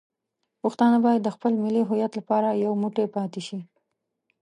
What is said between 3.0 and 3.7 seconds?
پاتې شي.